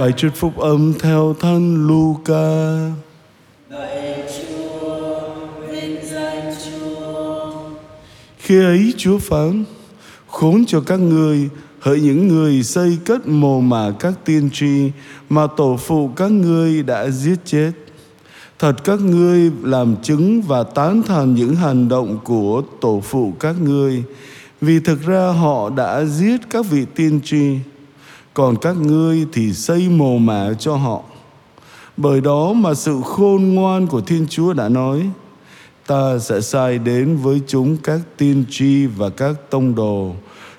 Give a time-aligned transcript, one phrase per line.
[0.00, 2.78] Bài trích phúc âm theo thân Luca.
[8.38, 9.64] Khi ấy Chúa phán,
[10.26, 11.48] khốn cho các ngươi,
[11.80, 14.90] hỡi những người xây cất mồ mả các tiên tri
[15.28, 17.72] mà tổ phụ các ngươi đã giết chết.
[18.58, 23.56] Thật các ngươi làm chứng và tán thành những hành động của tổ phụ các
[23.62, 24.02] ngươi,
[24.60, 27.56] vì thực ra họ đã giết các vị tiên tri,
[28.34, 31.02] còn các ngươi thì xây mồ mả cho họ.
[31.96, 35.10] Bởi đó mà sự khôn ngoan của Thiên Chúa đã nói,
[35.86, 40.12] ta sẽ sai đến với chúng các tiên tri và các tông đồ.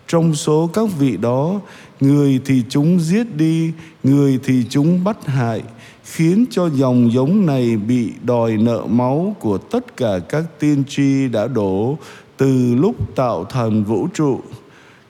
[0.07, 1.59] Trong số các vị đó,
[1.99, 3.71] người thì chúng giết đi,
[4.03, 5.63] người thì chúng bắt hại,
[6.03, 11.27] khiến cho dòng giống này bị đòi nợ máu của tất cả các tiên tri
[11.27, 11.97] đã đổ
[12.37, 14.39] từ lúc tạo thành vũ trụ,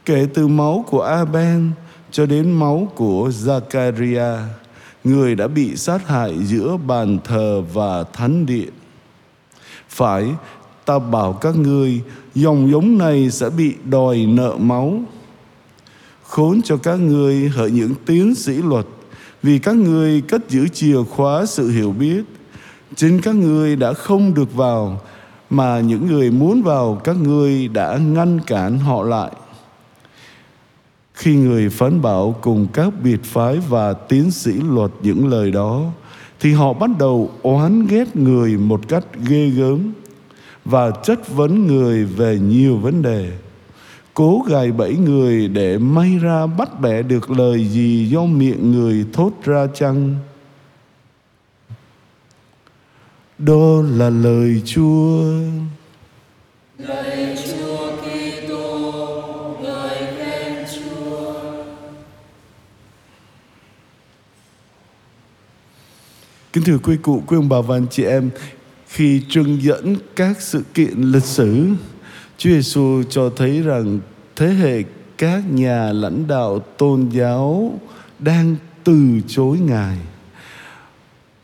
[0.05, 1.71] kể từ máu của aben
[2.11, 4.38] cho đến máu của Zakaria,
[5.03, 8.69] người đã bị sát hại giữa bàn thờ và thánh điện.
[9.89, 10.27] Phải,
[10.86, 12.02] ta bảo các ngươi,
[12.36, 15.02] dòng giống này sẽ bị đòi nợ máu.
[16.23, 18.86] Khốn cho các ngươi hỡi những tiến sĩ luật,
[19.43, 22.23] vì các ngươi cất giữ chìa khóa sự hiểu biết.
[22.95, 25.02] Chính các ngươi đã không được vào,
[25.49, 29.31] mà những người muốn vào các ngươi đã ngăn cản họ lại.
[31.22, 35.86] Khi người phán bảo cùng các biệt phái và tiến sĩ luật những lời đó,
[36.39, 39.94] thì họ bắt đầu oán ghét người một cách ghê gớm
[40.66, 43.31] và chất vấn người về nhiều vấn đề
[44.14, 49.05] cố gài bẫy người để may ra bắt bẻ được lời gì do miệng người
[49.14, 50.16] thốt ra chăng?
[53.38, 55.23] Đó là lời chúa.
[66.53, 68.30] Kính thưa quý cụ, quý ông bà và anh chị em,
[68.88, 71.67] khi trưng dẫn các sự kiện lịch sử,
[72.37, 73.99] Chúa Giêsu cho thấy rằng
[74.36, 74.83] thế hệ
[75.17, 77.80] các nhà lãnh đạo tôn giáo
[78.20, 79.98] đang từ chối Ngài.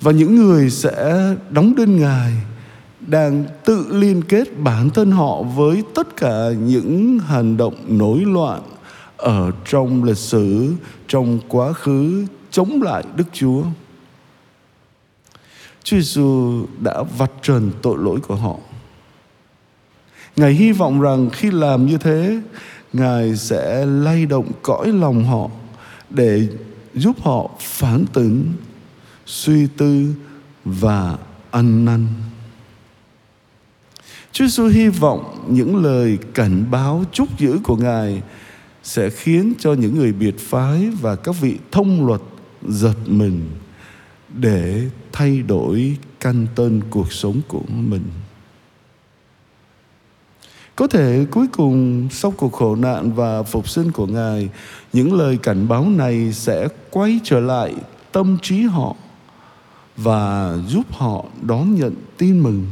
[0.02, 2.34] Và những người sẽ đóng đinh Ngài
[3.08, 8.62] đang tự liên kết bản thân họ với tất cả những hành động nổi loạn
[9.18, 10.74] ở trong lịch sử,
[11.08, 13.64] trong quá khứ chống lại Đức Chúa.
[15.88, 18.56] Chúa Giêsu đã vạch trần tội lỗi của họ.
[20.36, 22.42] Ngài hy vọng rằng khi làm như thế,
[22.94, 25.50] Ngài sẽ lay động cõi lòng họ
[26.10, 26.48] để
[26.94, 28.54] giúp họ phản tỉnh,
[29.26, 30.14] suy tư
[30.66, 31.18] và
[31.52, 32.08] ăn năn.
[34.32, 38.22] Chúa Giêsu hy vọng những lời cảnh báo chúc giữ của Ngài
[38.84, 42.22] sẽ khiến cho những người biệt phái và các vị thông luật
[42.68, 43.50] giật mình
[44.30, 48.04] để thay đổi căn tân cuộc sống của mình.
[50.76, 54.50] Có thể cuối cùng sau cuộc khổ nạn và phục sinh của Ngài,
[54.94, 57.76] những lời cảnh báo này sẽ quay trở lại
[58.12, 58.96] tâm trí họ
[59.96, 62.66] và giúp họ đón nhận tin mừng.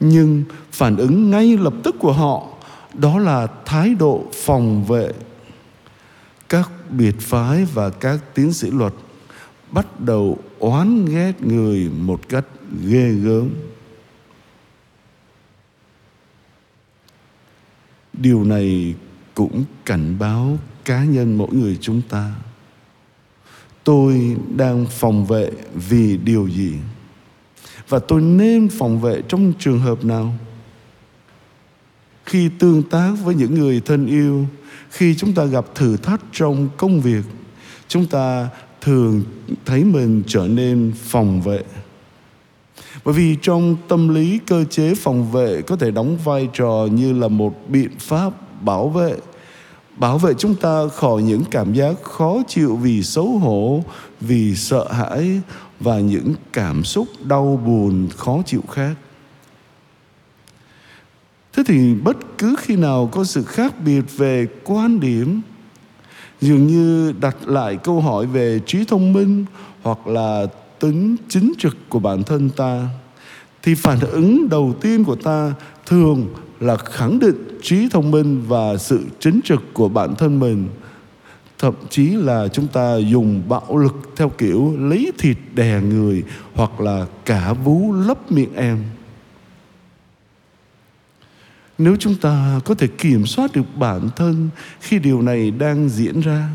[0.00, 2.46] Nhưng phản ứng ngay lập tức của họ
[2.94, 5.12] đó là thái độ phòng vệ
[6.48, 8.92] các biệt phái và các tiến sĩ luật
[9.72, 12.44] bắt đầu oán ghét người một cách
[12.86, 13.50] ghê gớm.
[18.12, 18.94] Điều này
[19.34, 22.34] cũng cảnh báo cá nhân mỗi người chúng ta.
[23.84, 26.74] Tôi đang phòng vệ vì điều gì?
[27.88, 30.34] Và tôi nên phòng vệ trong trường hợp nào?
[32.24, 34.46] Khi tương tác với những người thân yêu,
[34.90, 37.24] khi chúng ta gặp thử thách trong công việc,
[37.88, 38.48] chúng ta
[38.80, 39.22] thường
[39.64, 41.62] thấy mình trở nên phòng vệ.
[43.04, 47.12] Bởi vì trong tâm lý, cơ chế phòng vệ có thể đóng vai trò như
[47.12, 49.16] là một biện pháp bảo vệ
[50.00, 53.84] bảo vệ chúng ta khỏi những cảm giác khó chịu vì xấu hổ,
[54.20, 55.40] vì sợ hãi
[55.80, 58.94] và những cảm xúc đau buồn, khó chịu khác.
[61.52, 65.40] Thế thì bất cứ khi nào có sự khác biệt về quan điểm
[66.40, 69.44] dường như đặt lại câu hỏi về trí thông minh
[69.82, 70.46] hoặc là
[70.78, 72.88] tính chính trực của bản thân ta,
[73.62, 75.54] thì phản ứng đầu tiên của ta
[75.86, 76.26] thường
[76.60, 80.68] là khẳng định trí thông minh và sự chính trực của bản thân mình.
[81.58, 86.22] Thậm chí là chúng ta dùng bạo lực theo kiểu lấy thịt đè người
[86.54, 88.78] hoặc là cả vú lấp miệng em
[91.80, 94.48] nếu chúng ta có thể kiểm soát được bản thân
[94.80, 96.48] khi điều này đang diễn ra,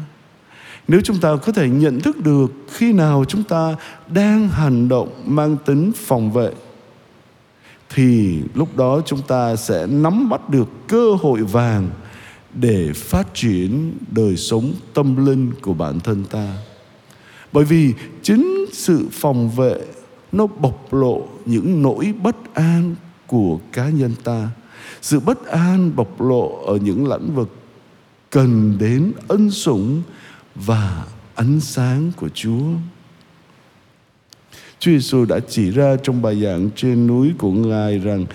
[0.87, 3.75] nếu chúng ta có thể nhận thức được khi nào chúng ta
[4.07, 6.51] đang hành động mang tính phòng vệ,
[7.89, 11.89] thì lúc đó chúng ta sẽ nắm bắt được cơ hội vàng
[12.53, 16.57] để phát triển đời sống tâm linh của bản thân ta.
[17.51, 19.77] Bởi vì chính sự phòng vệ
[20.31, 22.95] nó bộc lộ những nỗi bất an
[23.27, 24.49] của cá nhân ta
[25.01, 27.49] sự bất an bộc lộ ở những lĩnh vực
[28.29, 30.01] cần đến ân sủng
[30.55, 31.05] và
[31.35, 32.65] ánh sáng của Chúa.
[34.79, 38.25] Chúa Giêsu đã chỉ ra trong bài giảng trên núi của Ngài rằng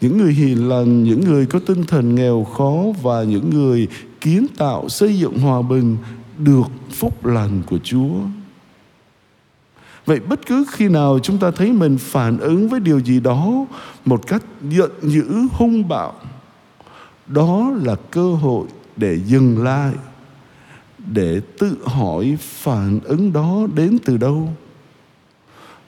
[0.00, 3.88] những người hiền lành, những người có tinh thần nghèo khó và những người
[4.20, 5.96] kiến tạo xây dựng hòa bình
[6.38, 8.14] được phúc lành của Chúa.
[10.06, 13.66] Vậy bất cứ khi nào chúng ta thấy mình phản ứng với điều gì đó
[14.04, 16.14] một cách giận dữ hung bạo,
[17.26, 18.66] đó là cơ hội
[18.96, 19.92] để dừng lại
[21.06, 24.48] để tự hỏi phản ứng đó đến từ đâu.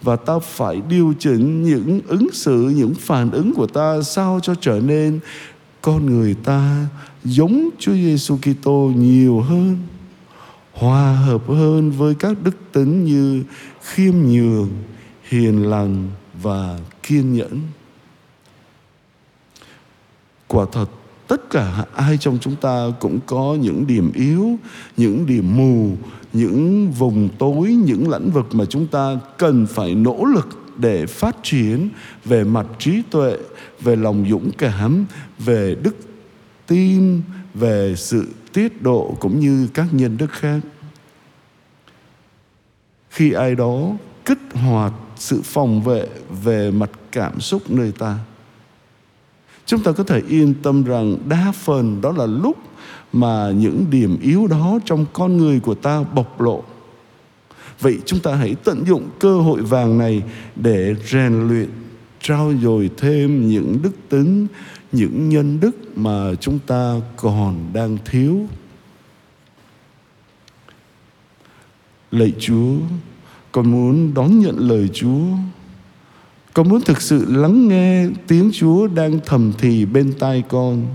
[0.02, 4.54] Và ta phải điều chỉnh những ứng xử những phản ứng của ta sao cho
[4.54, 5.20] trở nên
[5.82, 6.86] con người ta
[7.24, 9.78] giống Chúa Giêsu Kitô nhiều hơn
[10.72, 13.42] hòa hợp hơn với các đức tính như
[13.82, 14.68] khiêm nhường,
[15.28, 16.08] hiền lành
[16.42, 17.60] và kiên nhẫn.
[20.48, 20.86] Quả thật,
[21.28, 24.58] tất cả ai trong chúng ta cũng có những điểm yếu,
[24.96, 25.96] những điểm mù,
[26.32, 31.36] những vùng tối, những lĩnh vực mà chúng ta cần phải nỗ lực để phát
[31.42, 31.88] triển
[32.24, 33.36] về mặt trí tuệ,
[33.80, 35.06] về lòng dũng cảm,
[35.38, 35.96] về đức
[36.66, 37.22] tin
[37.54, 40.60] về sự tiết độ cũng như các nhân đức khác.
[43.10, 43.90] Khi ai đó
[44.24, 46.06] kích hoạt sự phòng vệ
[46.42, 48.18] về mặt cảm xúc nơi ta,
[49.66, 52.56] chúng ta có thể yên tâm rằng đa phần đó là lúc
[53.12, 56.64] mà những điểm yếu đó trong con người của ta bộc lộ.
[57.80, 60.22] Vậy chúng ta hãy tận dụng cơ hội vàng này
[60.56, 61.68] để rèn luyện
[62.20, 64.46] trao dồi thêm những đức tính,
[64.92, 68.46] những nhân đức mà chúng ta còn đang thiếu
[72.10, 72.76] lạy chúa,
[73.52, 75.26] con muốn đón nhận lời chúa
[76.54, 80.86] con muốn thực sự lắng nghe tiếng Chúa đang thầm thì bên tai con.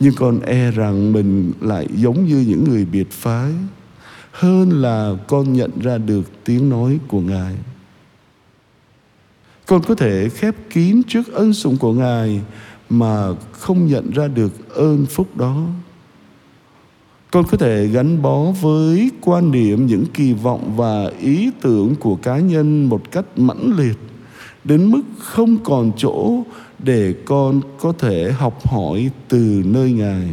[0.00, 3.52] Nhưng con e rằng mình lại giống như những người biệt phái,
[4.32, 7.54] hơn là con nhận ra được tiếng nói của Ngài.
[9.66, 12.40] Con có thể khép kín trước ân sủng của Ngài
[12.90, 15.66] mà không nhận ra được ơn phúc đó.
[17.30, 22.16] Con có thể gắn bó với quan điểm, những kỳ vọng và ý tưởng của
[22.16, 23.98] cá nhân một cách mãnh liệt,
[24.64, 26.42] đến mức không còn chỗ
[26.78, 30.28] để con có thể học hỏi từ nơi ngài.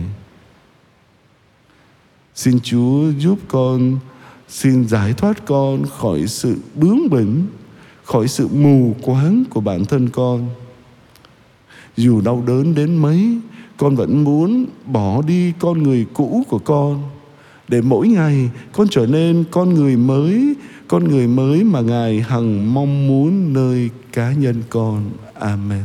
[2.36, 4.00] Xin chúa giúp con,
[4.50, 7.45] xin giải thoát con khỏi sự bướng bỉnh
[8.03, 10.50] khỏi sự mù quáng của bản thân con.
[11.98, 13.38] Dù đau đớn đến mấy,
[13.77, 17.03] con vẫn muốn bỏ đi con người cũ của con,
[17.68, 20.56] để mỗi ngày con trở nên con người mới,
[20.88, 25.09] con người mới mà ngài hằng mong muốn nơi cá nhân con.
[25.33, 25.83] Amen.